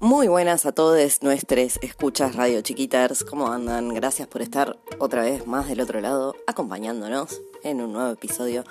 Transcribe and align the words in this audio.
Muy 0.00 0.28
buenas 0.28 0.66
a 0.66 0.72
todos 0.72 1.22
nuestros 1.22 1.78
escuchas 1.80 2.36
Radio 2.36 2.60
Chiquiters. 2.60 3.24
¿Cómo 3.24 3.50
andan? 3.50 3.94
Gracias 3.94 4.28
por 4.28 4.42
estar 4.42 4.78
otra 4.98 5.22
vez 5.22 5.46
más 5.46 5.68
del 5.68 5.80
otro 5.80 6.02
lado, 6.02 6.36
acompañándonos 6.46 7.40
en 7.62 7.80
un 7.80 7.94
nuevo 7.94 8.10
episodio 8.12 8.64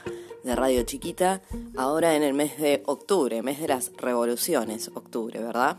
de 0.44 0.56
Radio 0.56 0.84
Chiquita. 0.84 1.42
Ahora 1.76 2.16
en 2.16 2.22
el 2.22 2.36
mes 2.36 2.60
de 2.60 2.84
octubre, 2.86 3.42
mes 3.42 3.60
de 3.60 3.70
las 3.70 3.92
revoluciones, 3.98 4.92
octubre, 4.94 5.42
¿verdad? 5.42 5.78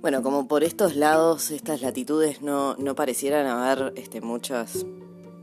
Bueno, 0.00 0.24
como 0.24 0.48
por 0.48 0.64
estos 0.64 0.96
lados, 0.96 1.52
estas 1.52 1.80
latitudes 1.80 2.42
no, 2.42 2.74
no 2.78 2.96
parecieran 2.96 3.46
haber 3.46 3.92
este, 3.96 4.20
muchas, 4.20 4.84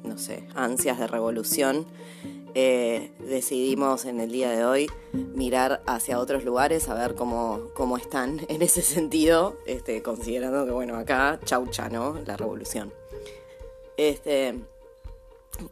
no 0.04 0.18
sé, 0.18 0.46
ansias 0.56 1.00
de 1.00 1.08
revolución. 1.08 1.86
Eh, 2.58 3.12
decidimos 3.20 4.06
en 4.06 4.22
el 4.22 4.32
día 4.32 4.50
de 4.50 4.64
hoy 4.64 4.90
mirar 5.12 5.84
hacia 5.86 6.20
otros 6.20 6.46
lugares, 6.46 6.88
a 6.88 6.94
ver 6.94 7.14
cómo, 7.14 7.60
cómo 7.74 7.98
están 7.98 8.40
en 8.48 8.62
ese 8.62 8.82
sentido, 8.82 9.58
este, 9.66 10.02
considerando 10.02 10.66
que, 10.66 10.72
bueno, 10.72 10.96
acá 10.96 11.38
chaucha, 11.44 11.90
¿no? 11.90 12.18
La 12.26 12.38
revolución. 12.38 12.94
Este, 13.98 14.56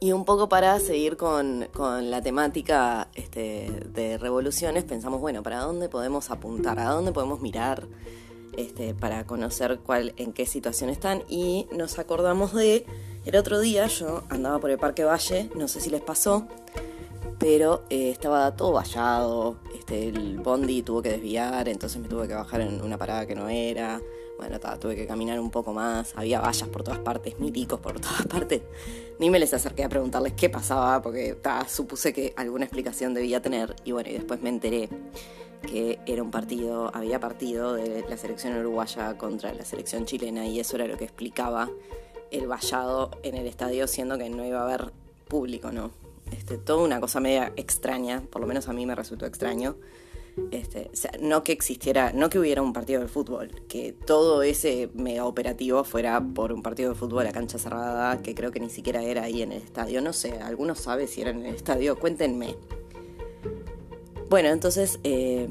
y 0.02 0.12
un 0.12 0.26
poco 0.26 0.50
para 0.50 0.78
seguir 0.82 1.16
con, 1.16 1.70
con 1.74 2.12
la 2.12 2.22
temática 2.22 3.08
este, 3.16 3.72
de 3.94 4.18
revoluciones, 4.18 4.84
pensamos, 4.84 5.22
bueno, 5.22 5.42
¿para 5.42 5.60
dónde 5.60 5.88
podemos 5.88 6.32
apuntar? 6.32 6.80
¿A 6.80 6.90
dónde 6.90 7.14
podemos 7.14 7.40
mirar? 7.40 7.88
Este, 8.58 8.94
para 8.94 9.26
conocer 9.26 9.80
cuál, 9.80 10.14
en 10.18 10.34
qué 10.34 10.46
situación 10.46 10.90
están 10.90 11.24
y 11.28 11.68
nos 11.72 11.98
acordamos 11.98 12.54
de 12.54 12.86
el 13.26 13.36
otro 13.36 13.60
día 13.60 13.88
yo 13.88 14.24
andaba 14.30 14.60
por 14.60 14.70
el 14.70 14.78
Parque 14.78 15.04
Valle, 15.04 15.50
no 15.56 15.68
sé 15.68 15.80
si 15.80 15.90
les 15.90 16.02
pasó, 16.02 16.48
pero 17.40 17.84
eh, 17.90 18.10
estaba 18.10 18.56
todo 18.56 18.74
vallado, 18.74 19.58
este, 19.76 20.10
el 20.10 20.40
bondi 20.40 20.82
tuvo 20.82 21.02
que 21.02 21.10
desviar, 21.10 21.68
entonces 21.68 22.02
me 22.02 22.08
tuve 22.08 22.28
que 22.28 22.34
bajar 22.34 22.62
en 22.62 22.82
una 22.82 22.98
parada 22.98 23.26
que 23.26 23.36
no 23.36 23.50
era, 23.50 24.02
bueno, 24.38 24.60
tuve 24.80 24.96
que 24.96 25.08
caminar 25.08 25.40
un 25.40 25.52
poco 25.52 25.74
más, 25.74 26.14
había 26.16 26.42
vallas 26.42 26.68
por 26.70 26.84
todas 26.84 27.00
partes, 27.00 27.40
milicos 27.40 27.80
por 27.80 28.00
todas 28.00 28.26
partes, 28.28 28.62
ni 29.20 29.30
me 29.30 29.40
les 29.40 29.54
acerqué 29.54 29.84
a 29.84 29.90
preguntarles 29.90 30.34
qué 30.34 30.50
pasaba, 30.50 31.02
porque 31.02 31.38
supuse 31.68 32.14
que 32.14 32.34
alguna 32.36 32.66
explicación 32.66 33.14
debía 33.14 33.42
tener, 33.42 33.76
y 33.84 33.92
bueno, 33.92 34.10
y 34.10 34.14
después 34.14 34.42
me 34.42 34.50
enteré 34.50 34.90
que 35.64 36.00
era 36.06 36.22
un 36.22 36.32
partido, 36.32 36.92
había 36.94 37.20
partido 37.20 37.74
de 37.74 38.06
la 38.10 38.18
selección 38.18 38.58
uruguaya 38.58 39.18
contra 39.18 39.54
la 39.54 39.64
selección 39.64 40.06
chilena 40.06 40.46
y 40.46 40.60
eso 40.60 40.76
era 40.76 40.88
lo 40.88 40.98
que 40.98 41.06
explicaba 41.06 41.70
el 42.34 42.48
vallado 42.48 43.12
en 43.24 43.36
el 43.36 43.48
estadio, 43.48 43.88
siendo 43.88 44.18
que 44.18 44.30
no 44.30 44.46
iba 44.46 44.60
a 44.60 44.64
haber 44.64 44.92
público, 45.28 45.72
¿no? 45.72 45.92
Este, 46.32 46.58
toda 46.58 46.84
una 46.84 47.00
cosa 47.00 47.20
media 47.20 47.54
extraña, 47.56 48.24
por 48.30 48.42
lo 48.42 48.48
menos 48.48 48.68
a 48.68 48.74
mí 48.74 48.86
me 48.86 48.96
resultó 48.96 49.26
extraño. 49.26 49.76
Este, 50.50 50.90
no 51.22 51.44
que 51.44 51.52
existiera, 51.52 52.12
no 52.12 52.28
que 52.30 52.40
hubiera 52.40 52.64
un 52.64 52.74
partido 52.74 53.02
de 53.02 53.08
fútbol, 53.08 53.52
que 53.68 53.94
todo 53.94 54.42
ese 54.42 54.90
mega 54.96 55.26
operativo 55.26 55.84
fuera 55.84 56.20
por 56.22 56.52
un 56.52 56.64
partido 56.64 56.90
de 56.90 56.96
fútbol 56.96 57.28
a 57.28 57.32
cancha 57.32 57.60
cerrada, 57.60 58.20
que 58.24 58.34
creo 58.34 58.50
que 58.52 58.60
ni 58.60 58.72
siquiera 58.72 59.04
era 59.04 59.24
ahí 59.24 59.44
en 59.44 59.52
el 59.52 59.62
estadio. 59.62 60.02
No 60.02 60.12
sé, 60.12 60.40
¿alguno 60.40 60.74
sabe 60.74 61.06
si 61.06 61.22
era 61.22 61.30
en 61.30 61.46
el 61.46 61.54
estadio? 61.54 62.00
Cuéntenme. 62.00 62.56
Bueno, 64.28 64.50
entonces 64.50 65.00
eh, 65.04 65.50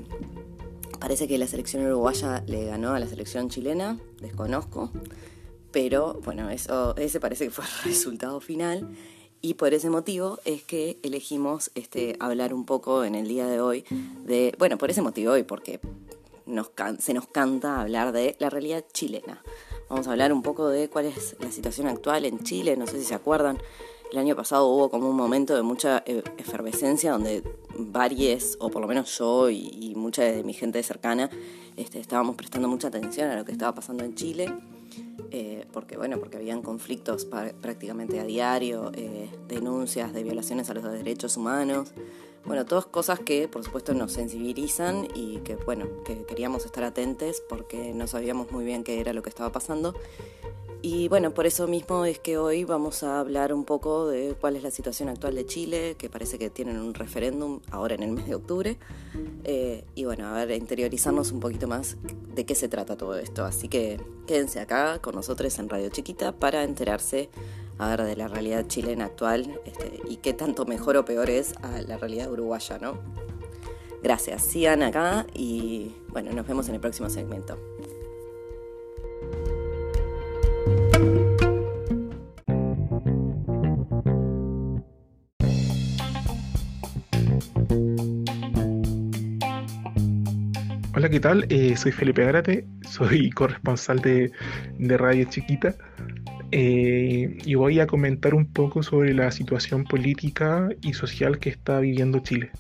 parece 0.99 1.29
que 1.29 1.39
la 1.39 1.47
selección 1.47 1.87
uruguaya 1.87 2.43
le 2.49 2.65
ganó 2.65 2.95
a 2.95 2.99
la 2.99 3.07
selección 3.07 3.49
chilena, 3.51 4.01
desconozco, 4.21 4.91
pero 5.73 6.20
bueno, 6.25 6.51
eso, 6.51 6.95
ese 6.97 7.20
parece 7.20 7.47
que 7.47 7.51
fue 7.51 7.65
el 7.65 7.70
resultado 7.84 8.41
final. 8.41 8.89
Y 9.45 9.55
por 9.55 9.75
ese 9.75 9.91
motivo 9.91 10.39
es 10.45 10.62
que 10.62 10.98
elegimos 11.03 11.73
este, 11.75 12.17
hablar 12.20 12.55
un 12.55 12.64
poco 12.64 13.03
en 13.03 13.17
el 13.17 13.27
día 13.27 13.47
de 13.48 13.61
hoy 13.61 13.84
de, 14.25 14.55
bueno, 14.56 14.79
por 14.79 14.91
ese 14.91 15.03
motivo 15.03 15.37
y 15.37 15.42
porque 15.42 15.81
nos 16.47 16.70
se 17.01 17.12
nos 17.12 17.27
canta 17.27 17.81
hablar 17.81 18.12
de 18.12 18.37
la 18.39 18.51
realidad 18.51 18.84
chilena. 18.92 19.42
Vamos 19.89 20.07
a 20.07 20.13
hablar 20.13 20.33
un 20.33 20.42
poco 20.42 20.69
de 20.69 20.89
cuál 20.89 21.07
es 21.07 21.35
la 21.41 21.51
situación 21.51 21.89
actual 21.89 22.24
en 22.24 22.39
Chile, 22.45 22.77
no 22.77 22.86
sé 22.86 23.01
si 23.01 23.05
se 23.05 23.14
acuerdan, 23.14 23.58
el 24.13 24.18
año 24.18 24.36
pasado 24.36 24.67
hubo 24.67 24.91
como 24.91 25.08
un 25.08 25.17
momento 25.17 25.57
de 25.57 25.63
mucha 25.63 26.02
e-, 26.07 26.23
efervescencia 26.36 27.13
donde 27.13 27.42
varios, 27.79 28.57
o 28.61 28.68
por 28.70 28.83
lo 28.83 28.89
menos 28.89 29.18
yo 29.18 29.48
y, 29.48 29.95
mucha 29.97 30.23
de 30.23 30.45
mi 30.45 30.52
gente 30.52 30.83
cercana, 30.83 31.30
este, 31.77 31.98
estábamos 31.98 32.36
prestando 32.36 32.68
mucha 32.68 32.89
atención 32.89 33.30
a 33.30 33.36
lo 33.36 33.45
que 33.45 33.52
estaba 33.52 33.74
pasando 33.74 34.05
en 34.05 34.14
Chile. 34.14 34.52
Eh, 35.30 35.67
porque 35.73 35.97
bueno, 35.97 36.19
porque 36.19 36.36
habían 36.36 36.63
conflictos 36.63 37.25
prácticamente 37.25 38.20
a 38.20 38.25
diario, 38.25 38.92
eh, 38.95 39.30
denuncias 39.48 40.13
de 40.13 40.23
violaciones 40.23 40.69
a 40.69 40.75
los 40.75 40.85
derechos 40.85 41.36
humanos, 41.36 41.92
bueno, 42.45 42.67
todas 42.67 42.86
cosas 42.86 43.20
que 43.20 43.48
por 43.48 43.64
supuesto 43.64 43.95
nos 43.95 44.13
sensibilizan 44.13 45.08
y 45.14 45.39
que 45.39 45.57
bueno, 45.57 45.86
que 46.05 46.25
queríamos 46.25 46.67
estar 46.67 46.85
atentos 46.85 47.42
porque 47.48 47.95
no 47.95 48.07
sabíamos 48.07 48.51
muy 48.51 48.64
bien 48.64 48.85
qué 48.85 49.01
era 49.01 49.13
lo 49.13 49.23
que 49.23 49.30
estaba 49.30 49.53
pasando 49.53 49.95
y 50.83 51.09
bueno, 51.09 51.33
por 51.33 51.47
eso 51.47 51.69
mismo 51.69 52.05
es 52.05 52.19
que 52.19 52.39
hoy 52.39 52.65
vamos 52.65 53.05
a 53.05 53.20
hablar 53.20 53.55
un 53.55 53.65
poco 53.65 54.09
de 54.09 54.35
cuál 54.41 54.57
es 54.57 54.65
la 54.65 54.70
situación 54.73 55.09
actual 55.09 55.37
de 55.37 55.47
Chile, 55.47 55.95
que 55.97 56.11
parece 56.11 56.39
que 56.39 56.51
tienen 56.51 56.79
un 56.79 56.93
referéndum 56.93 57.61
ahora 57.70 57.95
en 57.95 58.03
el 58.03 58.11
mes 58.11 58.27
de 58.27 58.35
octubre. 58.35 58.79
Eh, 59.45 59.85
y 59.95 60.05
bueno, 60.05 60.27
a 60.27 60.45
ver, 60.45 60.59
interiorizarnos 60.59 61.31
un 61.31 61.39
poquito 61.39 61.69
más 61.69 61.97
de 62.35 62.45
qué 62.45 62.57
se 62.57 62.69
trata 62.69 62.97
todo 62.97 63.17
esto. 63.17 63.45
Así 63.45 63.69
que 63.69 64.01
quédense 64.27 64.59
acá 64.59 64.98
con 65.01 65.15
nosotros 65.15 65.57
en 65.61 65.69
Radio 65.69 65.89
Chiquita 65.89 66.33
para 66.33 66.65
enterarse 66.65 67.31
a 67.79 67.97
de 67.97 68.17
la 68.17 68.29
realidad 68.29 68.67
chilena 68.67 69.07
actual 69.07 69.61
este, 69.65 70.01
y 70.09 70.17
qué 70.17 70.33
tanto 70.33 70.67
mejor 70.67 70.97
o 70.97 71.05
peor 71.05 71.31
es 71.31 71.55
a 71.63 71.83
la 71.83 71.97
realidad 71.97 72.31
uruguaya, 72.31 72.79
¿no? 72.79 72.98
Gracias, 74.03 74.42
sigan 74.42 74.83
acá 74.83 75.27
y 75.33 75.95
bueno, 76.09 76.33
nos 76.33 76.47
vemos 76.47 76.69
en 76.69 76.75
el 76.75 76.81
próximo 76.81 77.09
segmento. 77.09 77.57
Hola, 91.02 91.11
¿qué 91.11 91.18
tal? 91.18 91.46
Eh, 91.48 91.77
soy 91.77 91.90
Felipe 91.90 92.23
Agrate, 92.23 92.64
soy 92.89 93.29
corresponsal 93.35 93.98
de, 93.98 94.30
Radio 94.79 95.24
Chiquita 95.29 95.74
eh, 96.52 97.39
y 97.45 97.55
voy 97.57 97.80
a 97.80 97.89
comentar 97.89 98.35
un 98.35 98.46
poco 98.52 98.85
sobre 98.85 99.12
la 99.12 99.33
situación 99.33 99.83
política 99.83 100.68
y 100.80 100.92
social 100.92 101.41
que 101.41 101.51
está 101.51 101.80
viviendo 101.80 102.20
Chile. 102.20 102.52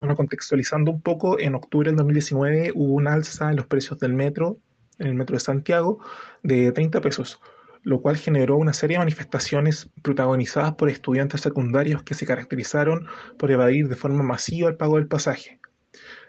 Bueno, 0.00 0.14
contextualizando 0.14 0.92
un 0.92 1.02
poco, 1.02 1.40
en 1.40 1.56
octubre 1.56 1.90
del 1.90 1.96
2019 1.96 2.70
hubo 2.76 2.94
un 2.94 3.08
alza 3.08 3.50
en 3.50 3.56
los 3.56 3.66
precios 3.66 3.98
del 3.98 4.14
metro, 4.14 4.58
en 5.00 5.08
el 5.08 5.14
metro 5.14 5.34
de 5.34 5.40
Santiago, 5.40 5.98
de 6.44 6.70
30 6.70 7.00
pesos 7.00 7.40
lo 7.86 8.00
cual 8.00 8.16
generó 8.16 8.56
una 8.56 8.72
serie 8.72 8.96
de 8.96 9.04
manifestaciones 9.04 9.88
protagonizadas 10.02 10.74
por 10.74 10.90
estudiantes 10.90 11.42
secundarios 11.42 12.02
que 12.02 12.14
se 12.14 12.26
caracterizaron 12.26 13.06
por 13.38 13.52
evadir 13.52 13.86
de 13.86 13.94
forma 13.94 14.24
masiva 14.24 14.68
el 14.68 14.74
pago 14.74 14.96
del 14.96 15.06
pasaje. 15.06 15.60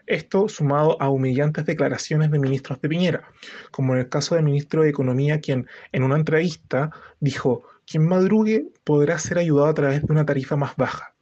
Esto 0.06 0.48
sumado 0.48 0.96
a 1.02 1.10
humillantes 1.10 1.66
declaraciones 1.66 2.30
de 2.30 2.38
ministros 2.38 2.80
de 2.80 2.88
Piñera, 2.88 3.24
como 3.72 3.94
en 3.94 3.98
el 3.98 4.08
caso 4.08 4.36
del 4.36 4.44
ministro 4.44 4.82
de 4.82 4.90
Economía, 4.90 5.40
quien 5.40 5.66
en 5.90 6.04
una 6.04 6.14
entrevista 6.14 6.92
dijo, 7.18 7.64
quien 7.84 8.06
madrugue 8.06 8.68
podrá 8.84 9.18
ser 9.18 9.38
ayudado 9.38 9.66
a 9.66 9.74
través 9.74 10.06
de 10.06 10.12
una 10.12 10.24
tarifa 10.24 10.54
más 10.54 10.76
baja, 10.76 11.12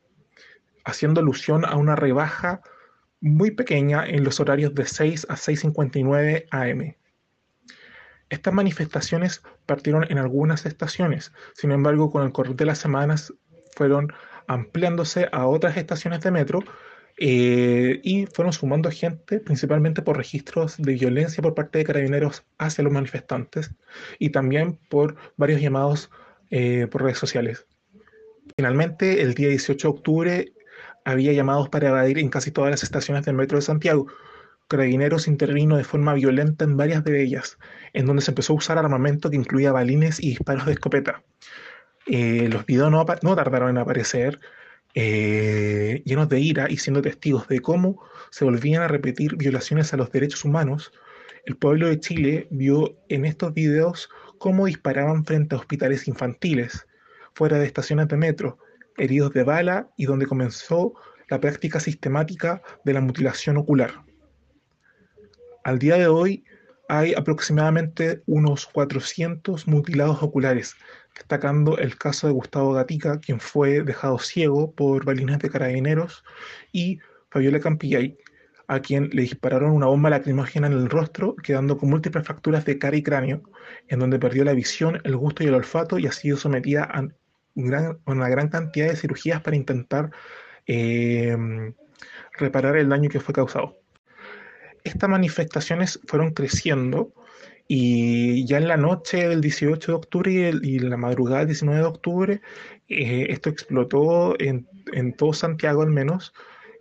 haciendo 0.85 1.23
alusión 1.23 1.65
a 1.65 1.77
una 1.77 1.97
rebaja 1.97 2.61
muy 3.23 3.53
pequeña 3.53 4.07
en 4.07 4.23
los 4.23 4.39
horarios 4.39 4.75
de 4.75 4.85
6 4.85 5.29
a 5.31 5.35
6.59 5.35 6.45
am. 6.51 6.95
Estas 8.29 8.53
manifestaciones 8.53 9.43
partieron 9.67 10.05
en 10.09 10.19
algunas 10.19 10.67
estaciones, 10.67 11.33
sin 11.55 11.71
embargo, 11.71 12.11
con 12.11 12.25
el 12.25 12.33
correr 12.33 12.57
de 12.57 12.67
las 12.67 12.79
semanas 12.79 13.33
fueron 13.77 14.13
ampliándose 14.49 15.29
a 15.33 15.47
otras 15.47 15.77
estaciones 15.77 16.21
de 16.21 16.31
metro 16.31 16.61
eh, 17.19 18.01
y 18.03 18.27
fueron 18.27 18.53
sumando 18.53 18.91
gente, 18.91 19.41
principalmente 19.41 20.03
por 20.03 20.17
registros 20.17 20.77
de 20.77 20.95
violencia 20.95 21.43
por 21.43 21.55
parte 21.55 21.79
de 21.79 21.85
carabineros 21.85 22.45
hacia 22.59 22.85
los 22.85 22.93
manifestantes 22.93 23.71
y 24.19 24.31
también 24.31 24.79
por 24.89 25.17
varios 25.37 25.61
llamados 25.61 26.11
eh, 26.51 26.87
por 26.91 27.03
redes 27.03 27.19
sociales. 27.19 27.67
Finalmente, 28.57 29.23
el 29.23 29.35
día 29.35 29.49
18 29.49 29.89
de 29.89 29.95
octubre 29.95 30.53
había 31.05 31.33
llamados 31.33 31.69
para 31.69 31.89
evadir 31.89 32.19
en 32.19 32.29
casi 32.29 32.51
todas 32.51 32.71
las 32.71 32.83
estaciones 32.83 33.25
del 33.25 33.37
metro 33.37 33.57
de 33.57 33.63
Santiago, 33.63 34.09
Carabineros 34.69 35.29
intervino 35.29 35.77
de 35.77 35.85
forma 35.85 36.15
violenta 36.15 36.65
en 36.65 36.77
varias 36.77 37.05
de 37.05 37.23
ellas, 37.23 37.59
en 37.93 38.07
donde 38.07 38.23
se 38.23 38.33
empezó 38.33 38.53
a 38.53 38.57
usar 38.57 38.79
armamento 38.79 39.31
que 39.31 39.37
incluía 39.37 39.73
balines 39.73 40.21
y 40.21 40.31
disparos 40.31 40.67
de 40.67 40.73
escopeta. 40.73 41.23
Eh, 42.07 42.49
los 42.51 42.67
videos 42.67 42.91
no, 42.91 43.05
tardaron 43.05 43.71
en 43.71 43.79
aparecer, 43.79 44.41
eh, 44.95 46.03
llenos 46.05 46.29
de 46.29 46.41
ira 46.41 46.71
y 46.71 46.79
siendo 46.79 47.03
testigos 47.03 47.47
de 47.49 47.61
cómo 47.61 48.03
se 48.31 48.45
volvían 48.45 48.83
a 48.83 48.89
repetir 48.89 49.37
violaciones 49.37 49.93
a 49.93 49.97
los 49.97 50.11
derechos 50.11 50.45
humanos. 50.45 50.93
El 51.45 51.57
pueblo 51.57 51.89
de 51.89 52.01
Chile 52.01 52.49
vio 52.51 52.97
en 53.09 53.25
estos 53.25 53.55
videos 53.55 54.09
cómo 54.39 54.67
disparaban 54.67 55.25
frente 55.25 55.55
a 55.55 55.59
hospitales 55.59 56.09
infantiles, 56.09 56.87
fuera 57.35 57.59
de 57.59 57.67
estaciones 57.67 58.09
de 58.09 58.17
metro, 58.17 58.59
heridos 58.97 59.33
de 59.33 59.45
bala 59.45 59.91
y 59.97 60.07
donde 60.07 60.27
comenzó 60.27 60.95
la 61.29 61.41
práctica 61.41 61.81
sistemática 61.81 62.63
de 62.85 62.93
la 62.95 63.01
mutilación 63.01 63.57
ocular. 63.59 64.06
Al 65.67 65.81
día 65.81 65.97
de 65.97 66.07
hoy 66.07 66.45
hay 66.89 67.13
aproximadamente 67.15 68.23
unos 68.27 68.67
400 68.67 69.67
mutilados 69.67 70.23
oculares, 70.23 70.77
destacando 71.13 71.77
el 71.79 71.99
caso 71.99 72.29
de 72.29 72.33
Gustavo 72.35 72.73
Gatica, 72.73 73.19
quien 73.19 73.41
fue 73.41 73.83
dejado 73.83 74.21
ciego 74.21 74.71
por 74.71 75.05
balines 75.05 75.41
de 75.41 75.51
carabineros, 75.51 76.23
y 76.71 77.01
Fabiola 77.31 77.59
Campillay, 77.59 78.17
a 78.69 78.79
quien 78.79 79.11
le 79.13 79.23
dispararon 79.23 79.73
una 79.73 79.87
bomba 79.87 80.09
lacrimógena 80.09 80.69
en 80.69 80.75
el 80.75 80.89
rostro, 80.89 81.35
quedando 81.35 81.77
con 81.79 81.91
múltiples 81.91 82.25
fracturas 82.25 82.65
de 82.65 82.79
cara 82.79 82.97
y 82.97 83.03
cráneo, 83.03 83.43
en 83.89 83.99
donde 83.99 84.21
perdió 84.21 84.45
la 84.45 84.53
visión, 84.53 85.01
el 85.03 85.17
gusto 85.17 85.43
y 85.43 85.49
el 85.49 85.55
olfato 85.55 85.99
y 85.99 86.07
ha 86.07 86.13
sido 86.13 86.37
sometida 86.37 86.85
a 86.85 87.09
una 87.57 88.29
gran 88.29 88.51
cantidad 88.51 88.87
de 88.87 88.95
cirugías 88.95 89.43
para 89.43 89.57
intentar 89.57 90.13
eh, 90.69 91.37
reparar 92.39 92.77
el 92.77 92.89
daño 92.89 93.11
que 93.11 93.19
fue 93.19 93.35
causado. 93.35 93.81
Estas 94.87 95.11
manifestaciones 95.11 96.01
fueron 96.07 96.33
creciendo 96.33 97.13
y 97.69 98.47
ya 98.47 98.59
en 98.59 98.69
la 98.69 98.77
noche 98.77 99.29
del 99.29 99.41
18 99.41 99.91
de 99.93 99.97
octubre 99.97 100.53
y, 100.63 100.77
en 100.77 100.91
la 100.91 100.97
madrugada 100.97 101.39
del 101.39 101.49
19 101.49 101.81
de 101.81 101.87
octubre, 101.87 102.41
eh, 102.89 103.27
esto 103.31 103.51
explotó 103.51 104.41
en, 104.41 104.69
en 104.93 105.13
todo 105.13 105.33
Santiago 105.33 105.83
al 105.83 105.91
menos, 105.91 106.33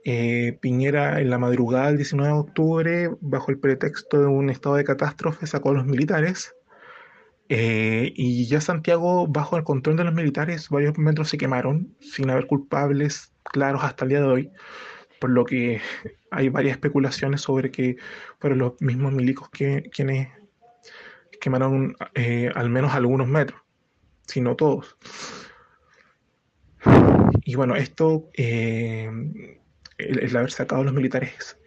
eh, 0.03 0.59
Piñera 0.61 1.19
en 1.19 1.31
la 1.31 1.39
madrugada 1.39 1.87
del 1.87 1.97
19 1.97 2.31
de 2.31 2.39
octubre, 2.39 3.09
bajo 3.21 3.49
el 3.49 3.57
pretexto 3.57 4.21
de 4.21 4.27
un 4.27 4.51
estado 4.51 4.75
de 4.75 4.83
catástrofe, 4.83 5.47
sacó 5.47 5.71
a 5.71 5.73
los 5.73 5.85
militares. 5.87 6.55
Eh, 7.49 8.13
y 8.15 8.45
ya 8.45 8.61
Santiago, 8.61 9.25
bajo 9.27 9.57
el 9.57 9.63
control 9.63 9.97
de 9.97 10.03
los 10.03 10.13
militares, 10.13 10.69
varios 10.69 10.97
metros 10.99 11.29
se 11.29 11.39
quemaron 11.39 11.95
sin 11.99 12.29
haber 12.29 12.45
culpables 12.45 13.33
claros 13.43 13.83
hasta 13.83 14.05
el 14.05 14.09
día 14.09 14.19
de 14.19 14.27
hoy, 14.27 14.51
por 15.25 15.31
lo 15.31 15.43
que 15.43 15.81
hay 16.29 16.49
varias 16.49 16.75
especulaciones 16.75 17.41
sobre 17.41 17.71
que 17.71 17.97
fueron 18.37 18.59
los 18.59 18.79
mismos 18.79 19.11
milicos 19.11 19.49
que, 19.49 19.89
quienes 19.91 20.29
quemaron 21.41 21.95
eh, 22.13 22.51
al 22.53 22.69
menos 22.69 22.93
algunos 22.93 23.27
metros, 23.27 23.59
si 24.27 24.39
no 24.39 24.55
todos. 24.55 24.97
Y 27.43 27.55
bueno, 27.55 27.75
esto 27.75 28.29
el, 28.35 29.57
haber 30.35 30.51
sacado 30.51 30.81
a 30.81 30.85
los 30.85 30.93
militares 30.93 31.57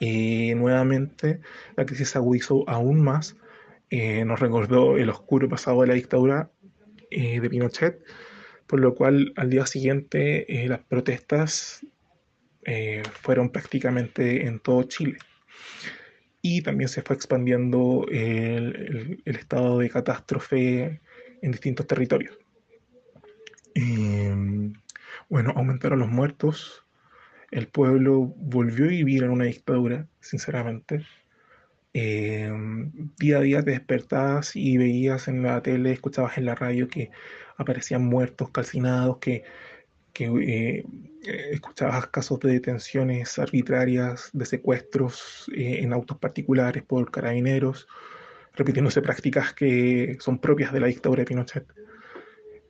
y 0.00 0.52
nuevamente 0.56 1.38
la 1.76 1.86
crisis 1.86 2.16
agudizó 2.16 2.68
aún 2.68 3.00
más. 3.04 3.36
Eh, 3.90 4.24
nos 4.24 4.40
recordó 4.40 4.96
el 4.96 5.10
oscuro 5.10 5.48
pasado 5.48 5.82
de 5.82 5.86
la 5.86 5.94
dictadura 5.94 6.50
eh, 7.12 7.38
de 7.38 7.50
Pinochet, 7.50 8.02
por 8.66 8.80
lo 8.80 8.96
cual 8.96 9.32
al 9.36 9.48
día 9.48 9.64
siguiente 9.66 10.64
eh, 10.64 10.66
las 10.66 10.80
protestas 10.80 11.86
fueron 13.22 13.50
prácticamente 13.50 14.46
en 14.46 14.60
todo 14.60 14.82
Chile. 14.84 15.18
Y 16.42 16.62
también 16.62 16.88
se 16.88 17.02
fue 17.02 17.16
expandiendo 17.16 18.06
el, 18.10 19.22
estado 19.24 19.78
de 19.78 19.90
catástrofe 19.90 21.00
en 21.42 21.50
distintos 21.52 21.86
territorios. 21.86 22.38
bueno, 25.28 25.52
aumentaron 25.54 25.98
los 25.98 26.08
muertos, 26.08 26.84
el 27.50 27.68
pueblo 27.68 28.32
volvió 28.36 28.86
a 28.86 28.88
vivir 28.88 29.24
en 29.24 29.30
una 29.30 29.44
dictadura, 29.44 30.06
sinceramente. 30.20 31.04
Eh, 31.92 32.48
día 33.18 33.38
a 33.38 33.40
día 33.40 33.62
te 33.64 33.72
despertabas 33.72 34.54
y 34.54 34.78
veías 34.78 35.26
en 35.26 35.42
la 35.42 35.60
tele, 35.60 35.92
escuchabas 35.92 36.38
en 36.38 36.44
la 36.44 36.54
radio 36.54 36.88
que 36.88 37.10
aparecían 37.56 38.04
muertos, 38.04 38.50
calcinados, 38.50 39.18
que, 39.18 39.42
eh, 40.14 40.84
escuchabas 41.52 42.06
casos 42.08 42.40
de 42.40 42.52
detenciones 42.52 43.38
arbitrarias, 43.38 44.30
de 44.32 44.46
secuestros 44.46 45.50
eh, 45.54 45.80
en 45.82 45.92
autos 45.92 46.18
particulares 46.18 46.82
por 46.82 47.10
carabineros, 47.10 47.86
repitiéndose 48.54 49.02
prácticas 49.02 49.52
que 49.52 50.16
son 50.20 50.38
propias 50.38 50.72
de 50.72 50.80
la 50.80 50.86
dictadura 50.88 51.20
de 51.20 51.26
Pinochet. 51.26 51.66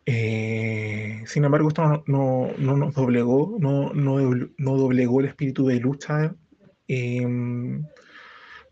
Eh, 0.07 1.23
sin 1.27 1.45
embargo, 1.45 1.69
esto 1.69 2.03
no, 2.07 2.49
nos 2.59 2.95
doblegó, 2.95 3.57
no, 3.61 3.93
no, 3.93 4.77
doblegó 4.77 5.21
el 5.21 5.27
espíritu 5.27 5.67
de 5.67 5.79
lucha, 5.79 6.35
em, 6.89 7.85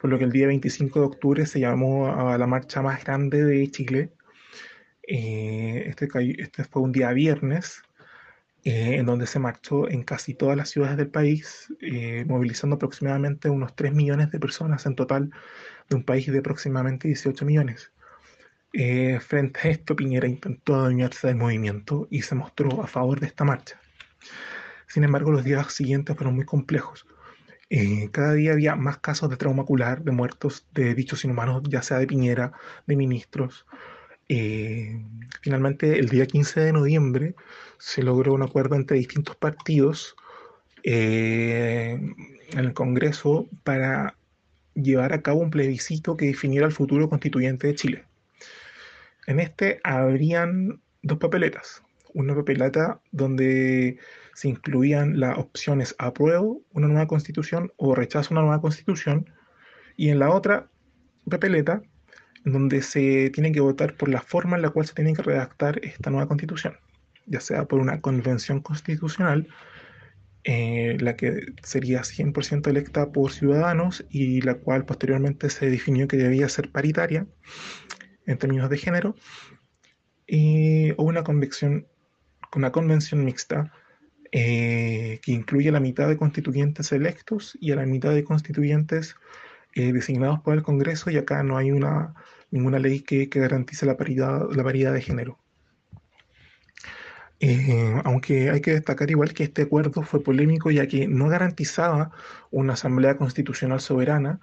por 0.00 0.11
lo 0.11 0.19
que 0.19 0.25
el 0.25 0.32
día 0.32 0.47
25 0.47 1.00
de 1.00 1.06
octubre 1.06 1.47
se 1.47 1.61
llamó 1.61 2.09
a 2.09 2.37
la 2.38 2.47
marcha 2.47 2.82
más 2.82 3.05
grande 3.05 3.44
de 3.44 3.71
Chile. 3.71 4.11
Eh, 5.06 5.85
este, 5.87 6.09
este, 6.38 6.64
fue 6.64 6.82
un 6.82 6.93
día 6.93 7.12
viernes, 7.12 7.82
eh, 8.69 8.97
en 8.97 9.06
donde 9.06 9.26
se 9.26 9.38
marchó 9.38 9.88
en 9.88 10.03
casi 10.03 10.35
todas 10.35 10.56
las 10.56 10.70
ciudades 10.70 10.97
del 10.97 11.09
país, 11.09 11.69
movilizando 12.26 12.76
aproximadamente 12.76 13.49
unos 13.49 13.75
3 13.75 13.93
millones 13.94 14.31
de 14.31 14.38
personas 14.41 14.85
en 14.87 14.94
total 14.94 15.31
de 15.88 15.97
un 15.97 16.05
país 16.05 16.31
de 16.31 16.38
aproximadamente 16.38 17.09
18 17.09 17.44
millones. 17.44 17.93
Eh, 18.73 19.19
frente 19.20 19.61
a 19.61 19.70
esto, 19.70 19.97
Piñera 19.97 20.29
intentó 20.29 20.75
adueñarse 20.75 21.26
del 21.26 21.37
movimiento 21.37 22.06
y 22.11 22.23
se 22.23 22.35
mostró 22.35 22.82
a 22.82 22.87
favor 22.87 23.19
de 23.20 23.26
esta 23.26 23.44
marcha. 23.44 23.81
Sin 24.87 25.05
embargo, 25.05 25.32
los 25.32 25.44
días 25.44 25.73
siguientes 25.73 26.17
fueron 26.17 26.35
muy 26.35 26.44
complejos. 26.44 27.06
Eh, 27.71 28.11
cada 28.12 28.35
día 28.35 28.53
había 28.53 28.76
más 28.76 28.99
casos 28.99 29.31
de 29.31 29.37
trauma 29.37 29.62
ocular, 29.62 30.03
de 30.03 30.12
muertos, 30.12 30.67
de 30.73 30.94
dichos 30.94 31.25
inhumanos, 31.25 31.62
ya 31.69 31.82
sea 31.82 31.99
de 31.99 32.06
Piñera, 32.06 32.53
de 32.87 32.97
ministros. 32.97 33.67
Eh, 34.28 35.00
finalmente, 35.42 35.98
el 35.98 36.08
día 36.08 36.26
15 36.26 36.60
de 36.60 36.72
noviembre 36.72 37.34
se 37.78 38.02
logró 38.02 38.34
un 38.34 38.42
acuerdo 38.42 38.76
entre 38.76 38.98
distintos 38.98 39.36
partidos 39.36 40.16
en 40.84 42.14
el 42.56 42.72
Congreso 42.72 43.48
para 43.64 44.16
llevar 44.75 45.12
a 45.12 45.22
cabo 45.22 45.40
un 45.40 45.50
plebiscito 45.50 46.16
que 46.16 46.26
definiera 46.26 46.66
el 46.66 46.72
futuro 46.72 47.08
constituyente 47.08 47.66
de 47.66 47.75
Chile. 47.75 48.04
En 49.26 49.40
este 49.40 49.80
habrían 49.84 50.80
dos 51.02 51.19
papeletas. 51.19 51.82
Una 52.14 52.34
papeleta 52.34 53.00
donde 53.12 53.98
se 54.34 54.48
incluían 54.48 55.20
las 55.20 55.36
opciones 55.36 55.94
apruebo 55.98 56.62
una 56.72 56.88
nueva 56.88 57.06
constitución 57.06 57.72
o 57.76 57.94
rechazo 57.94 58.32
una 58.32 58.42
nueva 58.42 58.60
constitución. 58.60 59.28
Y 59.96 60.10
en 60.10 60.20
la 60.20 60.30
otra 60.30 60.69
papeleta 61.28 61.82
donde 62.53 62.83
se 62.83 63.31
tiene 63.31 63.53
que 63.53 63.61
votar 63.61 63.95
por 63.95 64.09
la 64.09 64.21
forma 64.21 64.56
en 64.56 64.62
la 64.62 64.71
cual 64.71 64.87
se 64.87 64.95
tiene 64.95 65.15
que 65.15 65.23
redactar 65.23 65.81
esta 65.85 66.11
nueva 66.11 66.29
constitución, 66.29 66.77
ya 67.26 67.40
sea 67.40 67.67
por 67.67 67.81
una 67.81 68.00
convención 68.00 68.61
constitucional, 68.61 69.49
eh, 70.45 70.97
la 71.00 71.17
que 71.17 71.52
sería 71.62 72.02
100% 72.05 72.71
electa 72.71 73.12
por 73.12 73.33
ciudadanos 73.33 74.07
y 74.09 74.40
la 74.40 74.55
cual 74.55 74.85
posteriormente 74.85 75.50
se 75.50 75.69
definió 75.69 76.09
que 76.09 76.17
debía 76.17 76.49
ser 76.49 76.71
paritaria, 76.71 77.26
en 78.26 78.38
términos 78.38 78.71
de 78.71 78.78
género, 78.78 79.14
y, 80.26 80.93
o 80.93 81.02
una 81.02 81.25
convención, 81.25 81.87
una 82.55 82.73
convención 82.73 83.25
mixta 83.25 83.73
eh, 84.33 85.21
que 85.23 85.33
incluye 85.33 85.71
a 85.71 85.73
la 85.73 85.81
mitad 85.81 86.09
de 86.09 86.17
constituyentes 86.17 86.93
electos 86.93 87.57
y 87.61 87.73
a 87.73 87.76
la 87.76 87.87
mitad 87.87 88.14
de 88.14 88.25
constituyentes 88.25 89.17
eh, 89.75 89.93
designados 89.93 90.40
por 90.40 90.55
el 90.55 90.62
Congreso, 90.62 91.11
y 91.11 91.17
acá 91.17 91.43
no 91.43 91.57
hay 91.57 91.73
una, 91.73 92.14
ninguna 92.50 92.78
ley 92.78 93.00
que, 93.00 93.26
garantice 93.26 93.87
la 93.87 93.97
paridad, 93.97 94.49
la 94.50 94.62
de 94.93 95.02
género. 95.02 95.38
Eh, 97.40 98.00
aunque 98.05 98.50
hay 98.50 98.61
que 98.61 98.73
destacar 98.73 99.11
igual 99.11 99.33
que 99.33 99.45
este 99.45 99.62
acuerdo 99.62 100.02
fue 100.02 100.23
polémico 100.23 100.73
ya 100.73 100.88
que 100.88 101.07
no 101.07 101.28
garantizaba 101.28 102.11
una 102.50 102.73
asamblea 102.73 103.17
constitucional 103.17 103.81
soberana, 103.81 104.40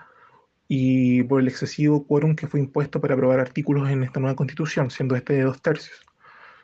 y 0.68 1.24
por 1.24 1.42
el 1.42 1.48
excesivo 1.48 2.06
quórum 2.08 2.36
que 2.36 2.48
fue 2.48 2.60
impuesto 2.60 3.00
para 3.00 3.14
aprobar 3.14 3.40
artículos 3.40 3.90
en 3.90 4.04
esta 4.04 4.20
nueva 4.20 4.36
constitución, 4.36 4.90
siendo 4.90 5.16
este 5.16 5.34
de 5.34 5.44
dos 5.44 5.62
tercios. 5.62 6.06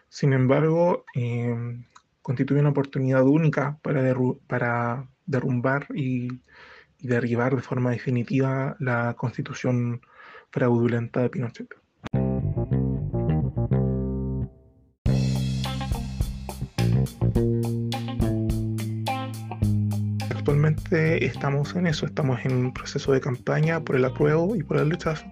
Sin 0.10 0.34
embargo, 0.34 1.06
eh, 1.16 1.56
constituye 2.22 2.60
una 2.60 2.70
oportunidad 2.70 3.24
única 3.24 3.80
para, 3.82 4.02
derrumbar 5.26 5.88
y 5.96 6.42
derribar 7.00 7.56
de 7.56 7.62
forma 7.62 7.92
definitiva 7.92 8.76
la 8.80 9.16
constitución 9.16 10.02
fraudulenta 10.52 11.22
de 11.22 11.30
Pinochet. 11.30 11.76
actualmente 20.52 21.26
estamos 21.26 21.76
en 21.76 21.88
eso, 21.88 22.06
estamos 22.06 22.44
en 22.44 22.54
un 22.54 22.74
proceso 22.74 23.14
de 23.14 23.22
campaña 23.22 23.80
por 23.80 23.96
el 23.96 24.04
apruebo 24.04 24.56
y 24.56 24.64
por 24.64 24.78
el 24.78 24.92
rechazo. 24.92 25.26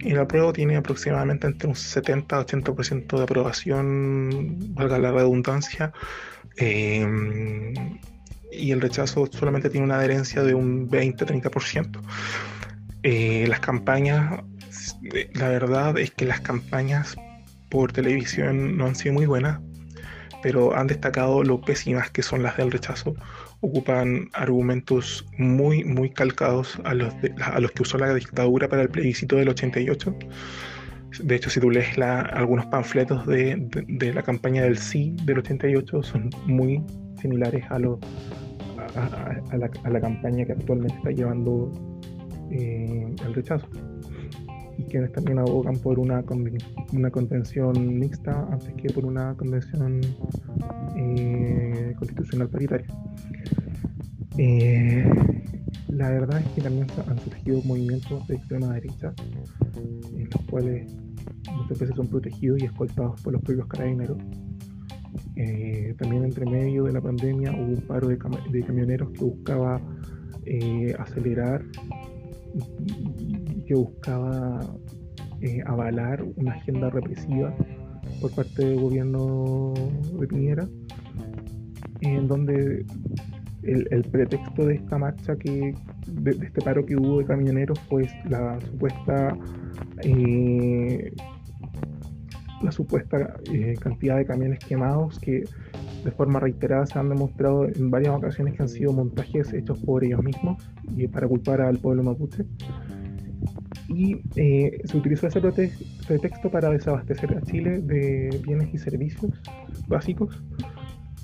El 0.00 0.18
apruebo 0.18 0.52
tiene 0.52 0.76
aproximadamente 0.76 1.46
entre 1.46 1.68
un 1.68 1.74
70-80% 1.74 3.16
de 3.16 3.22
aprobación, 3.22 4.74
valga 4.74 4.98
la 4.98 5.12
redundancia, 5.12 5.92
eh, 6.56 7.74
y 8.50 8.70
el 8.70 8.80
rechazo 8.80 9.28
solamente 9.30 9.70
tiene 9.70 9.86
una 9.86 9.96
adherencia 9.96 10.42
de 10.42 10.54
un 10.54 10.88
20-30%. 10.90 12.00
Eh, 13.04 13.44
las 13.48 13.60
campañas, 13.60 14.42
la 15.34 15.48
verdad 15.50 15.98
es 15.98 16.10
que 16.10 16.24
las 16.24 16.40
campañas 16.40 17.14
por 17.68 17.92
televisión 17.92 18.78
no 18.78 18.86
han 18.86 18.94
sido 18.94 19.12
muy 19.12 19.26
buenas. 19.26 19.60
pero 20.42 20.76
han 20.76 20.86
destacado 20.86 21.42
lo 21.42 21.60
pésimas 21.60 22.10
que 22.10 22.22
son 22.22 22.42
las 22.42 22.56
del 22.58 22.70
rechazo. 22.70 23.14
Ocupan 23.60 24.28
argumentos 24.34 25.26
muy, 25.38 25.84
muy 25.84 26.10
calcados 26.10 26.78
a 26.84 26.92
los, 26.92 27.14
a 27.42 27.60
los 27.60 27.70
que 27.72 27.82
usó 27.82 27.96
la 27.96 28.12
dictadura 28.12 28.68
para 28.68 28.82
el 28.82 28.90
plebiscito 28.90 29.36
del 29.36 29.48
88. 29.48 30.14
De 31.22 31.36
hecho, 31.36 31.48
si 31.48 31.60
tú 31.60 31.70
lees 31.70 31.96
algunos 31.98 32.66
panfletos 32.66 33.26
de, 33.26 34.12
la 34.14 34.22
campaña 34.22 34.62
del 34.62 34.76
sí 34.76 35.16
del 35.24 35.38
88, 35.38 36.02
son 36.02 36.30
muy 36.46 36.82
similares 37.20 37.64
a, 37.70 37.78
lo, 37.78 37.98
a, 39.50 39.56
la, 39.56 40.00
campaña 40.00 40.44
que 40.44 40.52
actualmente 40.52 40.96
está 40.96 41.10
llevando 41.10 41.72
eh, 42.50 43.14
el 43.24 43.34
rechazo 43.34 43.66
y 44.76 44.84
quienes 44.84 45.12
también 45.12 45.38
abogan 45.38 45.76
por 45.76 45.98
una, 45.98 46.24
una 46.92 47.10
convención 47.10 47.98
mixta 47.98 48.46
antes 48.50 48.74
que 48.74 48.92
por 48.92 49.04
una 49.06 49.36
convención 49.36 50.00
eh, 50.96 51.94
constitucional 51.96 52.48
paritaria. 52.48 52.86
Eh, 54.36 55.04
la 55.88 56.10
verdad 56.10 56.40
es 56.40 56.48
que 56.48 56.60
también 56.60 56.86
han 57.08 57.18
surgido 57.20 57.62
movimientos 57.62 58.26
de 58.26 58.34
extrema 58.34 58.74
derecha, 58.74 59.12
en 59.76 60.24
los 60.24 60.42
cuales 60.50 60.92
muchas 61.52 61.78
veces 61.78 61.94
son 61.94 62.08
protegidos 62.08 62.60
y 62.60 62.64
escoltados 62.64 63.20
por 63.22 63.32
los 63.32 63.42
propios 63.42 63.68
carabineros. 63.68 64.18
También 65.98 66.24
entre 66.24 66.46
medio 66.46 66.84
de 66.84 66.92
la 66.92 67.00
pandemia 67.00 67.52
hubo 67.52 67.74
un 67.74 67.86
paro 67.86 68.08
de 68.08 68.18
camioneros 68.18 69.10
que 69.12 69.24
buscaba 69.24 69.80
acelerar 70.98 71.64
que 73.66 73.74
buscaba 73.74 74.60
eh, 75.40 75.62
avalar 75.66 76.24
una 76.36 76.52
agenda 76.52 76.90
represiva 76.90 77.54
por 78.20 78.30
parte 78.34 78.64
del 78.64 78.80
gobierno 78.80 79.74
de 80.18 80.26
Piñera, 80.26 80.68
en 82.00 82.28
donde 82.28 82.84
el, 83.62 84.04
pretexto 84.04 84.66
de 84.66 84.74
esta 84.74 84.98
marcha 84.98 85.36
que 85.36 85.74
de, 86.06 86.30
este 86.30 86.60
paro 86.62 86.84
que 86.84 86.96
hubo 86.96 87.18
de 87.18 87.24
camioneros 87.24 87.78
fue 87.88 88.06
la 88.28 88.60
supuesta 88.60 89.36
eh, 90.02 91.12
la 92.62 92.72
supuesta 92.72 93.36
eh, 93.52 93.74
cantidad 93.80 94.16
de 94.16 94.26
camiones 94.26 94.58
quemados 94.60 95.18
que 95.18 95.44
de 96.04 96.10
forma 96.10 96.38
reiterada 96.38 96.86
se 96.86 96.98
han 96.98 97.08
demostrado 97.08 97.66
en 97.66 97.90
varias 97.90 98.14
ocasiones 98.14 98.54
que 98.54 98.62
han 98.62 98.68
sido 98.68 98.92
montajes 98.92 99.52
hechos 99.52 99.78
por 99.80 100.04
ellos 100.04 100.22
mismos 100.22 100.62
y 100.96 101.08
para 101.08 101.26
culpar 101.26 101.60
al 101.62 101.78
pueblo 101.78 102.02
mapuche 102.02 102.44
y 103.88 104.20
eh, 104.36 104.80
se 104.84 104.96
utilizó 104.96 105.26
ese 105.26 105.40
pretexto 105.40 106.50
para 106.50 106.70
desabastecer 106.70 107.36
a 107.36 107.40
Chile 107.42 107.80
de 107.80 108.40
bienes 108.44 108.72
y 108.72 108.78
servicios 108.78 109.32
básicos. 109.86 110.42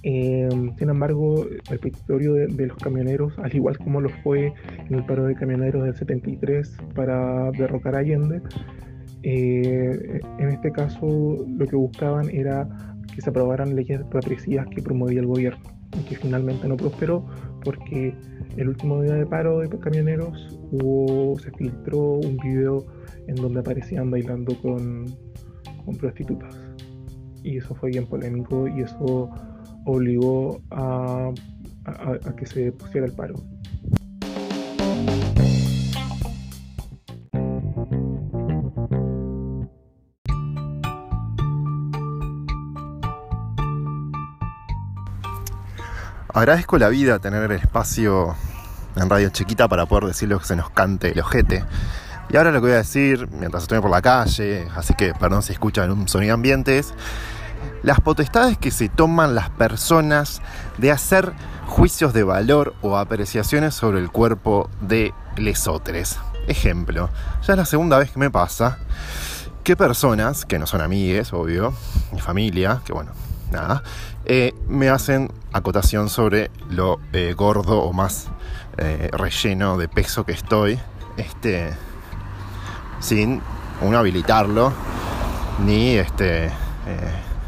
Eh, 0.03 0.49
sin 0.79 0.89
embargo, 0.89 1.47
el 1.71 1.79
petitorio 1.79 2.35
de, 2.35 2.67
los 2.67 2.77
camioneros, 2.79 3.39
al 3.39 3.55
igual 3.55 3.77
como 3.79 4.01
lo 4.01 4.09
fue 4.23 4.53
en 4.89 4.95
el 4.95 5.05
paro 5.05 5.25
de 5.25 5.35
camioneros 5.35 5.85
del 5.85 5.95
73 5.95 6.77
para 6.95 7.51
derrocar 7.53 7.95
a 7.97 7.99
Allende, 7.99 8.41
eh, 9.23 10.21
en 10.39 10.49
este 10.49 10.73
caso 10.73 11.37
lo 11.47 11.67
que 11.67 11.77
buscaban 11.77 12.31
era 12.31 12.67
que 13.21 13.25
se 13.25 13.31
aprobaran 13.31 13.77
leyes 13.77 14.01
represivas 14.11 14.67
que 14.69 14.81
promovía 14.81 15.21
el 15.21 15.27
gobierno 15.27 15.63
y 15.99 16.05
que 16.05 16.17
finalmente 16.17 16.67
no 16.67 16.77
prosperó 16.77 17.27
porque 17.63 18.15
el 18.57 18.69
último 18.71 19.03
día 19.03 19.15
de 19.15 19.27
paro 19.27 19.59
de 19.59 19.69
camioneros 19.79 20.59
hubo, 20.73 21.39
se 21.39 21.51
filtró 21.53 22.15
un 22.15 22.39
video 22.39 22.87
en 23.27 23.35
donde 23.35 23.61
aparecían 23.61 24.11
bailando 24.11 24.57
con, 24.63 25.05
prostitutas. 25.99 26.57
Y 27.43 27.59
eso 27.59 27.75
fue 27.75 27.91
bien 27.91 28.07
polémico 28.07 28.69
y 28.69 28.83
eso 28.83 29.29
obligó 29.85 30.63
a 30.71 31.33
que 32.37 32.47
se 32.47 32.73
pusiera 32.73 33.07
el 33.07 33.13
paro. 33.13 33.35
Agradezco 46.33 46.79
la 46.79 46.89
vida 46.89 47.19
tener 47.19 47.51
el 47.51 47.59
espacio 47.59 48.37
en 48.95 49.11
Radio 49.11 49.31
Chiquita 49.31 49.67
para 49.67 49.87
poder 49.87 50.05
decir 50.05 50.29
lo 50.29 50.39
que 50.39 50.45
se 50.45 50.55
nos 50.55 50.71
cante 50.71 51.11
el 51.11 51.19
ojete. 51.19 51.65
Y 52.29 52.37
ahora 52.37 52.53
lo 52.53 52.61
que 52.61 52.69
voy 52.69 52.75
a 52.75 52.79
decir, 52.79 53.29
mientras 53.33 53.65
estoy 53.65 53.81
por 53.81 53.91
la 53.91 54.01
calle, 54.01 54.69
así 54.77 54.95
que 54.95 55.13
perdón 55.13 55.43
si 55.43 55.53
escuchan 55.53 55.91
un 55.91 56.07
sonido 56.07 56.35
ambiente, 56.35 56.79
es 56.79 56.95
las 57.83 58.01
potestades 58.01 58.57
que 58.59 58.71
se 58.71 58.89
toman 58.89 59.35
las 59.35 59.51
personas 59.51 60.41
de 60.79 60.93
hacer 60.93 61.33
juicios 61.67 62.13
de 62.13 62.23
valor 62.23 62.75
o 62.81 62.97
apreciaciones 62.97 63.75
sobre 63.75 63.99
el 63.99 64.13
cuerpo 64.13 64.71
de 64.81 65.13
lesotres. 65.37 66.19
Ejemplo, 66.47 67.11
ya 67.43 67.55
es 67.55 67.59
la 67.59 67.67
segunda 67.67 67.99
vez 67.99 68.13
que 68.13 68.21
me 68.21 68.31
pasa 68.31 68.79
que 69.65 69.77
personas, 69.77 70.45
que 70.45 70.61
no 70.61 70.67
son 70.69 70.81
amigues, 70.81 71.33
obvio, 71.33 71.75
mi 72.13 72.21
familia, 72.21 72.83
que 72.85 72.93
bueno, 72.93 73.11
nada, 73.51 73.83
eh, 74.25 74.55
me 74.69 74.89
hacen 74.89 75.31
acotación 75.53 76.09
sobre 76.09 76.51
lo 76.69 77.01
eh, 77.13 77.35
gordo 77.37 77.81
o 77.81 77.93
más 77.93 78.29
eh, 78.79 79.11
relleno 79.13 79.77
de 79.77 79.89
peso 79.89 80.25
que 80.25 80.33
estoy, 80.33 80.79
este, 81.17 81.73
sin 83.01 83.43
uno 83.81 83.99
habilitarlo, 83.99 84.73
ni 85.65 85.97
este, 85.97 86.51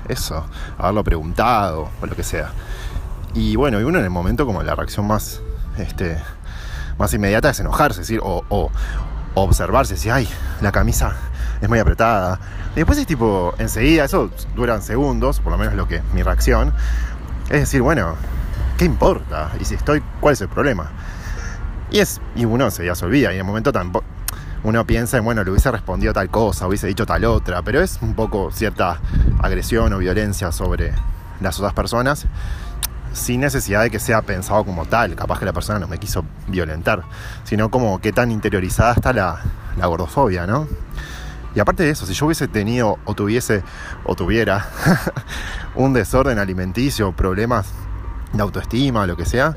eso, 0.08 0.44
haberlo 0.78 1.04
preguntado 1.04 1.88
o 2.00 2.06
lo 2.06 2.16
que 2.16 2.22
sea. 2.22 2.50
Y 3.34 3.56
bueno, 3.56 3.80
y 3.80 3.84
uno 3.84 3.98
en 3.98 4.04
el 4.04 4.10
momento 4.10 4.44
como 4.44 4.62
la 4.62 4.74
reacción 4.74 5.06
más, 5.06 5.40
este, 5.78 6.18
más 6.98 7.12
inmediata 7.14 7.50
es 7.50 7.60
enojarse, 7.60 8.00
decir, 8.00 8.20
o, 8.22 8.44
o 8.48 8.70
observarse, 9.34 9.94
decir, 9.94 10.12
ay, 10.12 10.28
la 10.60 10.72
camisa 10.72 11.16
es 11.62 11.68
muy 11.68 11.78
apretada. 11.78 12.38
Y 12.72 12.76
después 12.76 12.98
es 12.98 13.06
tipo, 13.06 13.54
enseguida, 13.58 14.04
eso 14.04 14.30
duran 14.54 14.82
segundos, 14.82 15.40
por 15.40 15.52
lo 15.52 15.58
menos 15.58 15.74
lo 15.74 15.88
que 15.88 16.02
mi 16.12 16.22
reacción. 16.22 16.74
Es 17.44 17.60
decir, 17.60 17.80
bueno, 17.82 18.16
¿qué 18.76 18.84
importa? 18.84 19.52
Y 19.60 19.64
si 19.64 19.76
estoy, 19.76 20.02
¿cuál 20.20 20.34
es 20.34 20.40
el 20.40 20.48
problema? 20.48 20.90
Y 21.90 22.00
es, 22.00 22.20
y 22.34 22.44
uno 22.44 22.70
se 22.70 22.84
ya 22.84 22.94
se 22.94 23.04
olvida, 23.04 23.30
y 23.30 23.34
en 23.34 23.40
el 23.40 23.46
momento 23.46 23.72
tampoco 23.72 24.04
uno 24.64 24.86
piensa 24.86 25.18
en, 25.18 25.24
bueno, 25.24 25.42
le 25.42 25.50
hubiese 25.50 25.70
respondido 25.70 26.12
tal 26.12 26.30
cosa, 26.30 26.66
hubiese 26.66 26.86
dicho 26.86 27.04
tal 27.04 27.24
otra, 27.24 27.62
pero 27.62 27.80
es 27.80 27.98
un 28.00 28.14
poco 28.14 28.50
cierta 28.52 29.00
agresión 29.40 29.92
o 29.92 29.98
violencia 29.98 30.52
sobre 30.52 30.92
las 31.40 31.58
otras 31.58 31.74
personas 31.74 32.26
sin 33.12 33.40
necesidad 33.40 33.82
de 33.82 33.90
que 33.90 33.98
sea 33.98 34.22
pensado 34.22 34.64
como 34.64 34.86
tal, 34.86 35.14
capaz 35.14 35.38
que 35.38 35.44
la 35.44 35.52
persona 35.52 35.78
no 35.78 35.88
me 35.88 35.98
quiso 35.98 36.24
violentar, 36.48 37.02
sino 37.44 37.70
como 37.70 38.00
qué 38.00 38.12
tan 38.12 38.30
interiorizada 38.30 38.94
está 38.94 39.12
la, 39.12 39.40
la 39.76 39.86
gordofobia, 39.86 40.46
¿no? 40.46 40.66
Y 41.54 41.60
aparte 41.60 41.82
de 41.82 41.90
eso, 41.90 42.06
si 42.06 42.14
yo 42.14 42.26
hubiese 42.26 42.48
tenido 42.48 42.98
o 43.04 43.14
tuviese 43.14 43.62
o 44.04 44.14
tuviera 44.14 44.68
un 45.74 45.92
desorden 45.92 46.38
alimenticio, 46.38 47.12
problemas 47.12 47.66
de 48.32 48.42
autoestima, 48.42 49.06
lo 49.06 49.16
que 49.16 49.26
sea, 49.26 49.56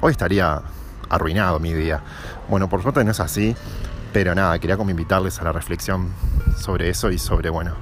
hoy 0.00 0.12
estaría 0.12 0.60
arruinado 1.08 1.58
mi 1.58 1.72
día. 1.72 2.02
Bueno, 2.48 2.68
por 2.68 2.82
suerte 2.82 3.02
no 3.04 3.10
es 3.10 3.20
así, 3.20 3.56
pero 4.12 4.34
nada, 4.34 4.58
quería 4.58 4.76
como 4.76 4.90
invitarles 4.90 5.40
a 5.40 5.44
la 5.44 5.52
reflexión 5.52 6.10
sobre 6.56 6.90
eso 6.90 7.10
y 7.10 7.18
sobre, 7.18 7.48
bueno, 7.48 7.72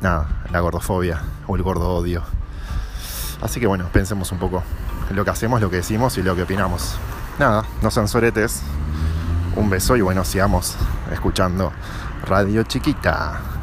nada, 0.00 0.44
la 0.50 0.60
gordofobia 0.60 1.22
o 1.46 1.56
el 1.56 1.62
gordo 1.62 1.90
odio. 1.94 2.22
Así 3.42 3.60
que 3.60 3.66
bueno, 3.66 3.86
pensemos 3.92 4.32
un 4.32 4.38
poco 4.38 4.62
lo 5.10 5.24
que 5.24 5.30
hacemos, 5.30 5.60
lo 5.60 5.68
que 5.70 5.76
decimos 5.76 6.16
y 6.16 6.22
lo 6.22 6.34
que 6.34 6.42
opinamos. 6.42 6.96
Nada, 7.38 7.64
no 7.82 7.90
sean 7.90 8.08
soretes. 8.08 8.62
Un 9.54 9.70
beso 9.70 9.96
y 9.96 10.00
bueno, 10.00 10.24
sigamos 10.24 10.76
escuchando 11.12 11.72
Radio 12.28 12.64
Chiquita. 12.64 13.55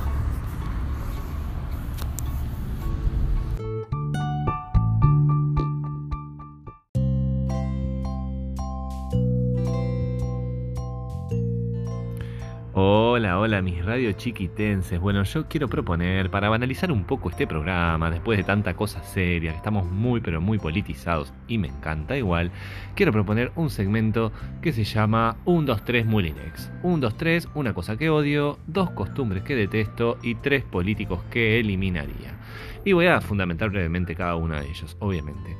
Hola, 13.23 13.39
hola 13.39 13.61
mis 13.61 13.85
radio 13.85 14.11
chiquitenses. 14.11 14.99
Bueno, 14.99 15.23
yo 15.23 15.47
quiero 15.47 15.69
proponer, 15.69 16.29
para 16.29 16.49
banalizar 16.49 16.91
un 16.91 17.05
poco 17.05 17.29
este 17.29 17.47
programa, 17.47 18.11
después 18.11 18.37
de 18.37 18.43
tanta 18.43 18.73
cosa 18.73 19.01
seria, 19.01 19.51
que 19.51 19.55
estamos 19.55 19.89
muy 19.89 20.19
pero 20.19 20.41
muy 20.41 20.57
politizados 20.57 21.33
y 21.47 21.57
me 21.57 21.69
encanta 21.69 22.17
igual, 22.17 22.51
quiero 22.95 23.13
proponer 23.13 23.53
un 23.55 23.69
segmento 23.69 24.33
que 24.61 24.73
se 24.73 24.83
llama 24.83 25.37
1, 25.45 25.67
2, 25.67 25.85
3 25.85 26.05
Mulinex. 26.05 26.69
1, 26.83 26.97
2, 26.97 27.15
3, 27.17 27.47
una 27.55 27.73
cosa 27.73 27.95
que 27.95 28.09
odio, 28.09 28.59
dos 28.67 28.89
costumbres 28.91 29.43
que 29.43 29.55
detesto 29.55 30.17
y 30.21 30.35
tres 30.35 30.65
políticos 30.65 31.21
que 31.31 31.61
eliminaría. 31.61 32.37
Y 32.83 32.91
voy 32.91 33.07
a 33.07 33.21
fundamentar 33.21 33.69
brevemente 33.69 34.15
cada 34.15 34.35
uno 34.35 34.59
de 34.59 34.67
ellos, 34.67 34.97
obviamente. 34.99 35.55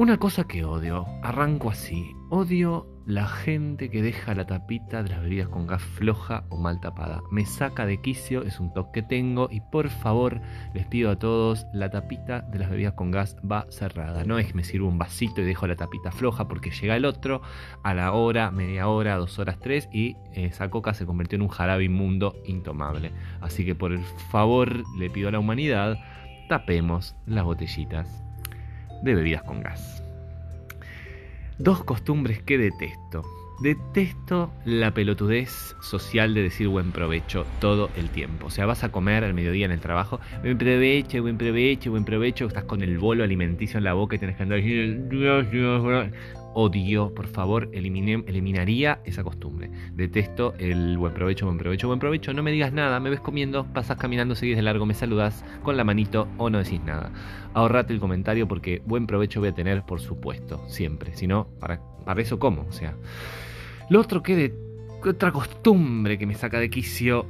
Una 0.00 0.16
cosa 0.16 0.44
que 0.44 0.64
odio, 0.64 1.04
arranco 1.22 1.68
así, 1.68 2.16
odio 2.30 2.86
la 3.04 3.26
gente 3.26 3.90
que 3.90 4.00
deja 4.00 4.34
la 4.34 4.46
tapita 4.46 5.02
de 5.02 5.10
las 5.10 5.20
bebidas 5.20 5.50
con 5.50 5.66
gas 5.66 5.82
floja 5.82 6.44
o 6.48 6.56
mal 6.56 6.80
tapada. 6.80 7.20
Me 7.30 7.44
saca 7.44 7.84
de 7.84 8.00
quicio, 8.00 8.42
es 8.42 8.60
un 8.60 8.72
toque 8.72 9.02
que 9.02 9.06
tengo 9.06 9.48
y 9.52 9.60
por 9.60 9.90
favor 9.90 10.40
les 10.72 10.86
pido 10.86 11.10
a 11.10 11.18
todos, 11.18 11.66
la 11.74 11.90
tapita 11.90 12.40
de 12.40 12.60
las 12.60 12.70
bebidas 12.70 12.94
con 12.94 13.10
gas 13.10 13.36
va 13.44 13.66
cerrada. 13.68 14.24
No 14.24 14.38
es 14.38 14.46
que 14.46 14.54
me 14.54 14.64
sirvo 14.64 14.88
un 14.88 14.96
vasito 14.96 15.42
y 15.42 15.44
dejo 15.44 15.66
la 15.66 15.76
tapita 15.76 16.10
floja 16.10 16.48
porque 16.48 16.70
llega 16.70 16.96
el 16.96 17.04
otro 17.04 17.42
a 17.82 17.92
la 17.92 18.12
hora, 18.12 18.50
media 18.50 18.88
hora, 18.88 19.18
dos 19.18 19.38
horas, 19.38 19.58
tres 19.60 19.86
y 19.92 20.16
esa 20.32 20.70
coca 20.70 20.94
se 20.94 21.04
convirtió 21.04 21.36
en 21.36 21.42
un 21.42 21.48
jarabe 21.48 21.84
inmundo 21.84 22.36
intomable. 22.46 23.12
Así 23.42 23.66
que 23.66 23.74
por 23.74 23.98
favor 24.30 24.82
le 24.96 25.10
pido 25.10 25.28
a 25.28 25.32
la 25.32 25.40
humanidad, 25.40 25.98
tapemos 26.48 27.16
las 27.26 27.44
botellitas 27.44 28.29
de 29.02 29.14
bebidas 29.14 29.42
con 29.42 29.60
gas. 29.60 30.02
Dos 31.58 31.84
costumbres 31.84 32.42
que 32.42 32.58
detesto. 32.58 33.24
Detesto 33.60 34.50
la 34.64 34.94
pelotudez 34.94 35.76
social 35.80 36.32
de 36.32 36.42
decir 36.42 36.68
buen 36.68 36.92
provecho 36.92 37.44
todo 37.60 37.90
el 37.96 38.08
tiempo. 38.08 38.46
O 38.46 38.50
sea, 38.50 38.64
vas 38.64 38.84
a 38.84 38.90
comer 38.90 39.22
al 39.22 39.34
mediodía 39.34 39.66
en 39.66 39.72
el 39.72 39.80
trabajo, 39.80 40.18
buen 40.42 40.56
provecho, 40.56 41.20
buen 41.20 41.36
provecho, 41.36 41.90
buen 41.90 42.04
provecho, 42.04 42.46
estás 42.46 42.64
con 42.64 42.82
el 42.82 42.98
bolo 42.98 43.22
alimenticio 43.22 43.78
en 43.78 43.84
la 43.84 43.92
boca 43.92 44.16
y 44.16 44.18
tienes 44.18 44.36
que 44.36 44.42
andar 44.44 44.60
odio, 46.52 47.14
por 47.14 47.26
favor, 47.26 47.68
eliminaría 47.72 49.00
esa 49.04 49.22
costumbre. 49.22 49.70
Detesto 49.92 50.54
el 50.58 50.98
buen 50.98 51.14
provecho, 51.14 51.46
buen 51.46 51.58
provecho, 51.58 51.86
buen 51.86 52.00
provecho. 52.00 52.32
No 52.32 52.42
me 52.42 52.50
digas 52.50 52.72
nada, 52.72 52.98
me 53.00 53.10
ves 53.10 53.20
comiendo, 53.20 53.66
pasas 53.72 53.98
caminando, 53.98 54.34
seguís 54.34 54.56
de 54.56 54.62
largo, 54.62 54.86
me 54.86 54.94
saludas 54.94 55.44
con 55.62 55.76
la 55.76 55.84
manito 55.84 56.28
o 56.38 56.50
no 56.50 56.58
decís 56.58 56.80
nada. 56.80 57.12
Ahorrate 57.54 57.92
el 57.92 58.00
comentario 58.00 58.48
porque 58.48 58.82
buen 58.84 59.06
provecho 59.06 59.40
voy 59.40 59.50
a 59.50 59.54
tener, 59.54 59.84
por 59.84 60.00
supuesto, 60.00 60.66
siempre. 60.68 61.14
Si 61.14 61.26
no, 61.26 61.48
¿para, 61.60 61.80
eso 62.18 62.38
cómo? 62.38 62.66
O 62.68 62.72
sea, 62.72 62.96
lo 63.90 64.00
otro 64.00 64.22
que 64.22 64.36
de 64.36 64.54
otra 65.04 65.32
costumbre 65.32 66.16
que 66.16 66.24
me 66.24 66.34
saca 66.34 66.58
de 66.58 66.70
quicio 66.70 67.26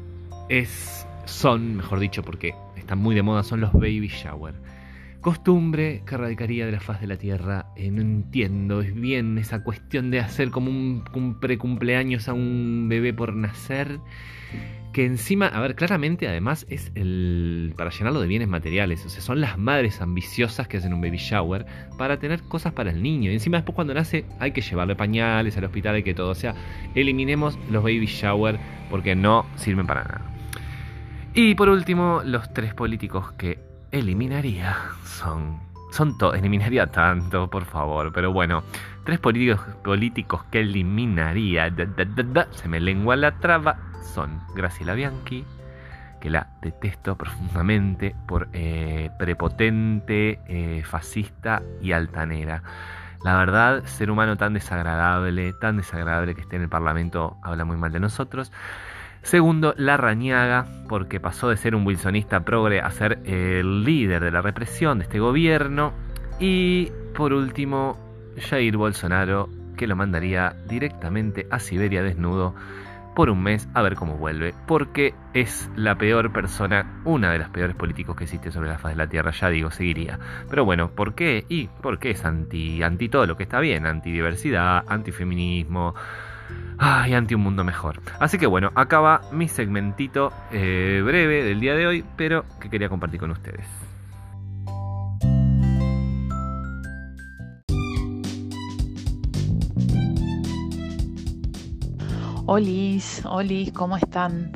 es, 0.49 1.07
son, 1.25 1.77
mejor 1.77 1.99
dicho, 1.99 2.23
porque 2.23 2.55
están 2.77 2.99
muy 2.99 3.15
de 3.15 3.23
moda, 3.23 3.43
son 3.43 3.61
los 3.61 3.73
baby 3.73 4.09
shower. 4.09 4.55
Costumbre 5.21 6.03
que 6.07 6.17
radicaría 6.17 6.65
de 6.65 6.73
la 6.73 6.81
faz 6.81 7.03
de 7.03 7.07
la 7.07 7.17
tierra. 7.19 7.67
Eh, 7.77 7.91
no 7.91 8.01
entiendo, 8.01 8.81
es 8.81 8.95
bien 8.95 9.37
esa 9.37 9.63
cuestión 9.63 10.11
de 10.11 10.19
hacer 10.19 10.51
como 10.51 10.71
un, 10.71 11.37
pre-cumpleaños 11.39 12.27
a 12.29 12.33
un 12.33 12.87
bebé 12.89 13.13
por 13.13 13.35
nacer. 13.35 14.01
Que 14.95 15.05
encima, 15.05 15.47
a 15.47 15.61
ver, 15.61 15.75
claramente 15.75 16.27
además 16.27 16.67
es 16.71 16.91
el. 16.95 17.75
para 17.77 17.91
llenarlo 17.91 18.21
de 18.23 18.29
bienes 18.29 18.49
materiales. 18.49 19.05
O 19.05 19.11
sea, 19.11 19.21
son 19.21 19.43
las 19.43 19.59
madres 19.59 20.01
ambiciosas 20.01 20.67
que 20.69 20.79
hacen 20.79 20.95
un 20.95 21.03
baby 21.03 21.19
shower 21.19 21.67
para 21.99 22.19
tener 22.19 22.43
cosas 22.43 22.73
para 22.73 22.91
el 22.91 23.03
niño. 23.03 23.31
Y 23.31 23.35
encima, 23.35 23.59
después 23.59 23.75
cuando 23.75 23.93
nace, 23.93 24.25
hay 24.39 24.53
que 24.53 24.63
llevarle 24.63 24.97
pañales 24.97 25.55
al 25.59 25.65
hospital, 25.65 25.97
hay 25.97 26.03
que 26.03 26.15
todo. 26.15 26.31
O 26.31 26.35
sea, 26.35 26.55
eliminemos 26.95 27.59
los 27.71 27.83
baby 27.83 28.07
shower 28.07 28.59
porque 28.89 29.15
no 29.15 29.45
sirven 29.57 29.87
para 29.87 30.03
nada. 30.03 30.23
Y 31.35 31.55
por 31.55 31.69
último, 31.69 32.23
los 32.25 32.53
tres 32.55 32.73
políticos 32.75 33.33
que 33.33 33.70
eliminaría. 33.91 34.77
Son... 35.05 35.71
Son 35.91 36.17
todos, 36.17 36.37
eliminaría 36.37 36.87
tanto, 36.87 37.51
por 37.51 37.65
favor, 37.65 38.13
pero 38.13 38.33
bueno, 38.33 38.63
tres 39.05 39.19
políticos, 39.19 39.61
políticos 39.83 40.45
que 40.45 40.61
eliminaría, 40.61 41.69
se 42.53 42.69
me 42.69 42.79
lengua 42.79 43.17
la 43.17 43.41
traba, 43.41 43.77
son 44.15 44.41
Graciela 44.55 44.95
Bianchi, 44.95 45.45
que 46.21 46.31
la 46.31 46.47
detesto 46.63 47.17
profundamente 47.17 48.15
por 48.29 48.49
eh, 48.53 49.11
prepotente, 49.19 50.39
eh, 50.47 50.85
fascista 50.85 51.61
y 51.83 51.91
altanera. 51.91 52.63
La 53.25 53.37
verdad, 53.37 53.85
ser 53.85 54.11
humano 54.11 54.37
tan 54.37 54.55
desagradable, 54.55 55.53
tan 55.55 55.77
desagradable 55.77 56.37
que 56.37 56.43
esté 56.43 56.55
en 56.55 56.63
el 56.63 56.69
Parlamento, 56.69 57.37
habla 57.43 57.65
muy 57.65 57.77
mal 57.77 57.91
de 57.91 58.01
nosotros. 58.01 58.53
Segundo, 59.23 59.75
la 59.77 59.97
rañaga, 59.97 60.67
porque 60.89 61.21
pasó 61.21 61.49
de 61.49 61.57
ser 61.57 61.75
un 61.75 61.87
wilsonista 61.87 62.41
progre 62.45 62.81
a 62.81 62.91
ser 62.91 63.21
el 63.25 63.85
líder 63.85 64.25
de 64.25 64.31
la 64.31 64.41
represión 64.41 64.99
de 64.99 65.05
este 65.05 65.21
gobierno. 65.21 65.93
Y 66.39 66.91
por 67.15 67.33
último, 67.33 67.99
Jair 68.39 68.77
Bolsonaro, 68.77 69.49
que 69.77 69.87
lo 69.87 69.95
mandaría 69.95 70.57
directamente 70.67 71.47
a 71.51 71.59
Siberia 71.59 72.03
desnudo 72.03 72.55
por 73.15 73.29
un 73.29 73.43
mes 73.43 73.69
a 73.75 73.83
ver 73.83 73.97
cómo 73.97 74.17
vuelve, 74.17 74.55
porque 74.67 75.15
es 75.35 75.71
la 75.77 75.97
peor 75.97 76.33
persona, 76.33 77.03
una 77.05 77.33
de 77.33 77.39
las 77.39 77.51
peores 77.51 77.77
políticos 77.77 78.17
que 78.17 78.25
existe 78.25 78.51
sobre 78.51 78.69
la 78.69 78.79
faz 78.79 78.93
de 78.93 78.97
la 78.97 79.09
Tierra, 79.09 79.33
ya 79.33 79.49
digo, 79.51 79.71
seguiría. 79.71 80.19
Pero 80.49 80.65
bueno, 80.65 80.91
¿por 80.91 81.15
qué? 81.15 81.45
Y 81.49 81.69
porque 81.83 82.11
es 82.11 82.25
anti, 82.25 82.83
anti 82.83 83.09
todo 83.09 83.27
lo 83.27 83.37
que 83.37 83.43
está 83.43 83.61
bien, 83.61 83.87
antidiversidad, 83.87 84.85
antifeminismo, 84.87 85.95
Ay, 86.83 87.13
ante 87.13 87.35
un 87.35 87.43
mundo 87.43 87.63
mejor. 87.63 88.01
Así 88.21 88.39
que 88.39 88.47
bueno, 88.47 88.73
acaba 88.75 89.21
mi 89.33 89.49
segmentito 89.49 90.33
eh, 90.51 91.03
breve 91.05 91.45
del 91.45 91.61
día 91.61 91.75
de 91.75 91.87
hoy, 91.87 92.05
pero 92.17 92.47
que 92.59 92.71
quería 92.71 92.89
compartir 92.89 93.21
con 93.21 93.31
ustedes. 93.33 93.67
Olis, 102.47 103.27
Olis, 103.27 103.73
¿cómo 103.73 103.99
están? 103.99 104.51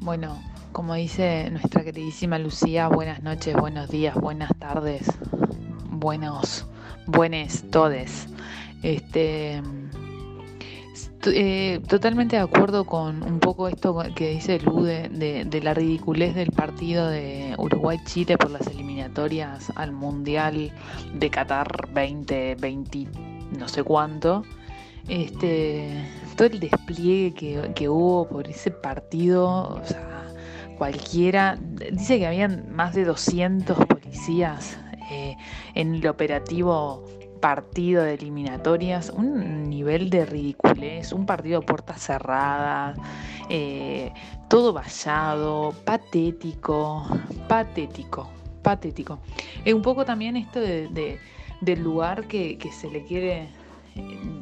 Bueno, 0.00 0.40
como 0.70 0.94
dice 0.94 1.50
nuestra 1.50 1.82
queridísima 1.82 2.38
Lucía, 2.38 2.86
buenas 2.86 3.20
noches, 3.24 3.56
buenos 3.56 3.90
días, 3.90 4.14
buenas 4.14 4.50
tardes, 4.60 5.10
buenos, 5.90 6.68
buenos 7.06 7.68
todes. 7.68 8.28
Este, 8.84 9.60
eh, 11.26 11.80
totalmente 11.88 12.36
de 12.36 12.42
acuerdo 12.42 12.84
con 12.84 13.22
un 13.22 13.38
poco 13.38 13.68
esto 13.68 13.96
que 14.14 14.30
dice 14.30 14.58
Lude 14.60 15.08
de, 15.08 15.60
la 15.62 15.74
ridiculez 15.74 16.34
del 16.34 16.50
partido 16.50 17.08
de 17.08 17.54
Uruguay-Chile 17.58 18.36
por 18.38 18.50
las 18.50 18.66
eliminatorias 18.66 19.72
al 19.76 19.92
Mundial 19.92 20.72
de 21.14 21.30
Qatar 21.30 21.68
2020, 21.94 23.06
no 23.58 23.68
sé 23.68 23.82
cuánto. 23.82 24.42
Este, 25.08 25.90
todo 26.36 26.48
el 26.48 26.60
despliegue 26.60 27.72
que, 27.74 27.88
hubo 27.88 28.28
por 28.28 28.48
ese 28.48 28.70
partido, 28.70 29.74
o 29.74 29.84
sea, 29.84 30.28
cualquiera, 30.78 31.58
dice 31.92 32.18
que 32.18 32.26
habían 32.26 32.72
más 32.74 32.94
de 32.94 33.04
200 33.04 33.86
policías 33.86 34.78
eh, 35.10 35.36
en 35.74 35.96
el 35.96 36.06
operativo 36.06 37.04
partido 37.42 38.04
de 38.04 38.14
eliminatorias, 38.14 39.10
un 39.10 39.68
nivel 39.68 40.10
de 40.10 40.24
ridiculez, 40.24 41.12
un 41.12 41.26
partido 41.26 41.58
a 41.58 41.62
puertas 41.62 42.00
cerradas, 42.00 42.96
eh, 43.50 44.12
todo 44.48 44.72
vallado, 44.72 45.74
patético, 45.84 47.04
patético, 47.48 48.30
patético. 48.62 49.18
Es 49.64 49.74
un 49.74 49.82
poco 49.82 50.04
también 50.04 50.36
esto 50.36 50.60
de, 50.60 51.18
del 51.60 51.82
lugar 51.82 52.28
que, 52.28 52.56
se 52.72 52.88
le 52.88 53.04
quiere 53.04 53.48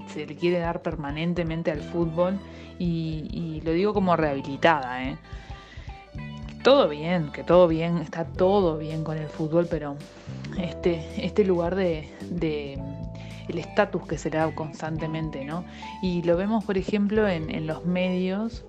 se 0.06 0.26
le 0.26 0.36
quiere 0.36 0.58
dar 0.58 0.82
permanentemente 0.82 1.70
al 1.70 1.80
fútbol 1.80 2.38
y, 2.78 3.62
lo 3.64 3.72
digo 3.72 3.94
como 3.94 4.14
rehabilitada, 4.14 5.04
¿eh? 5.04 5.16
Todo 6.62 6.88
bien, 6.88 7.30
que 7.32 7.42
todo 7.42 7.68
bien, 7.68 7.98
está 7.98 8.24
todo 8.24 8.76
bien 8.76 9.04
con 9.04 9.16
el 9.16 9.28
fútbol, 9.28 9.66
pero 9.70 9.96
este, 10.58 11.24
este 11.24 11.44
lugar 11.44 11.74
de, 11.74 12.08
el 13.48 13.58
estatus 13.58 14.06
que 14.06 14.18
se 14.18 14.30
le 14.30 14.38
da 14.38 14.54
constantemente, 14.54 15.44
¿no? 15.44 15.64
Y 16.02 16.22
lo 16.22 16.36
vemos, 16.36 16.64
por 16.64 16.76
ejemplo, 16.76 17.28
en, 17.28 17.66
los 17.66 17.84
medios. 17.84 18.64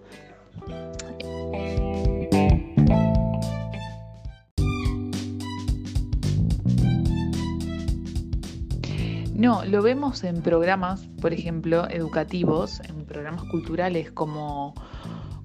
No, 9.34 9.66
lo 9.66 9.82
vemos 9.82 10.24
en 10.24 10.42
programas, 10.44 11.08
por 11.20 11.34
ejemplo, 11.34 11.90
educativos, 11.90 12.80
en 12.82 13.06
programas 13.06 13.44
culturales 13.46 14.12
como 14.12 14.76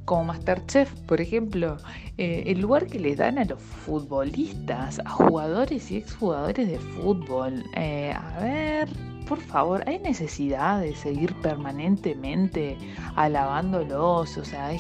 como 0.06 0.24
Masterchef, 0.24 0.90
por 1.00 1.20
ejemplo, 1.20 1.76
eh, 2.16 2.44
el 2.46 2.60
lugar 2.60 2.86
que 2.86 2.98
le 2.98 3.14
dan 3.16 3.38
a 3.38 3.44
los 3.44 3.60
futbolistas, 3.60 5.00
a 5.04 5.10
jugadores 5.10 5.90
y 5.90 5.98
exjugadores 5.98 6.68
de 6.68 6.78
fútbol. 6.78 7.64
Eh, 7.74 8.14
a 8.14 8.38
ver, 8.40 8.88
por 9.28 9.40
favor, 9.40 9.82
hay 9.86 9.98
necesidad 9.98 10.80
de 10.80 10.94
seguir 10.94 11.34
permanentemente 11.42 12.78
alabándolos, 13.16 14.38
o 14.38 14.44
sea, 14.44 14.70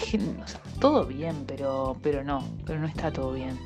todo 0.80 1.04
bien, 1.04 1.44
pero, 1.46 1.96
pero 2.02 2.22
no, 2.22 2.44
pero 2.64 2.78
no 2.78 2.86
está 2.86 3.10
todo 3.12 3.32
bien. 3.32 3.58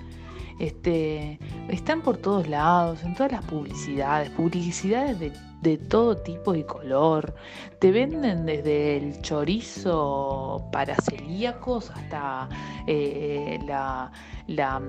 Este, 0.59 1.39
están 1.69 2.01
por 2.01 2.17
todos 2.17 2.49
lados, 2.49 3.03
en 3.03 3.15
todas 3.15 3.33
las 3.33 3.45
publicidades, 3.45 4.31
publicidades 4.31 5.21
de, 5.21 5.33
de 5.63 5.79
todo 5.79 6.17
tipo 6.17 6.55
y 6.55 6.65
color. 6.65 7.35
Te 7.79 7.91
venden 7.93 8.47
desde 8.47 8.97
el 8.97 9.21
chorizo 9.23 10.69
para 10.73 10.95
celíacos 10.97 11.91
hasta 11.91 12.49
eh, 12.87 13.59
la, 13.67 14.11
la, 14.47 14.81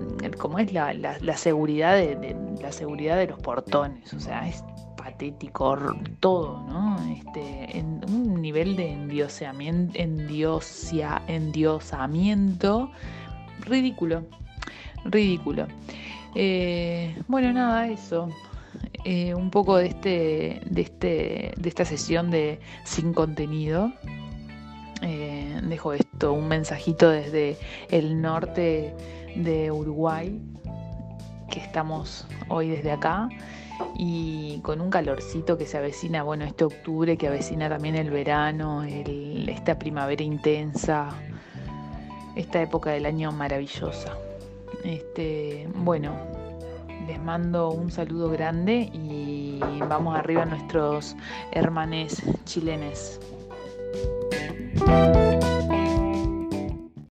es 0.60 0.74
la, 0.74 0.94
la, 0.94 1.38
seguridad 1.38 1.96
de, 1.96 2.36
la 2.62 2.72
seguridad 2.72 3.18
de 3.18 3.28
los 3.28 3.40
portones. 3.40 4.14
O 4.14 4.20
sea, 4.20 4.48
es 4.48 4.64
patético, 4.96 5.78
todo, 6.20 6.62
¿no? 6.68 6.98
Este, 7.12 7.78
en 7.78 8.02
un 8.10 8.42
nivel 8.42 8.76
de 8.76 8.92
endioseamiento, 8.92 9.98
endiosia, 9.98 11.22
endiosamiento 11.28 12.92
ridículo, 13.62 14.24
ridículo. 15.06 15.68
Eh, 16.36 17.16
bueno, 17.28 17.52
nada, 17.54 17.88
eso. 17.88 18.30
Eh, 19.04 19.34
un 19.34 19.50
poco 19.50 19.78
de 19.78 19.88
este, 19.88 20.62
de 20.66 20.82
este, 20.82 21.54
de 21.58 21.70
esta 21.70 21.86
sesión 21.86 22.30
de 22.30 22.60
sin 22.84 23.14
contenido. 23.14 23.92
Eh, 25.02 25.60
dejo 25.64 25.94
esto, 25.94 26.34
un 26.34 26.48
mensajito 26.48 27.10
desde 27.10 27.58
el 27.90 28.22
norte 28.22 28.94
de 29.36 29.72
Uruguay, 29.72 30.40
que 31.50 31.60
estamos 31.60 32.28
hoy 32.50 32.70
desde 32.70 32.92
acá 32.92 33.28
y 33.96 34.60
con 34.62 34.80
un 34.80 34.92
calorcito 34.92 35.58
que 35.58 35.66
se 35.66 35.78
avecina, 35.78 36.22
bueno, 36.22 36.46
este 36.46 36.66
octubre 36.66 37.18
que 37.18 37.28
avecina 37.28 37.70
también 37.70 37.96
el 37.96 38.12
verano, 38.12 38.84
esta 38.84 39.80
primavera 39.80 40.24
intensa, 40.24 41.10
esta 42.36 42.62
época 42.62 42.92
del 42.92 43.08
año 43.08 43.32
maravillosa. 43.32 44.16
Este, 44.84 45.68
bueno, 45.76 46.14
les 47.08 47.20
mando 47.20 47.72
un 47.72 47.92
saludo 47.92 48.30
grande 48.30 48.90
y 48.94 49.60
vamos 49.88 50.18
arriba 50.18 50.44
a 50.44 50.46
nuestros 50.46 51.16
hermanes 51.52 52.22
chilenes. 52.46 53.20